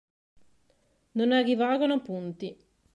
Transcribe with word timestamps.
Non 1.11 1.31
arrivarono 1.31 2.01
punti. 2.01 2.57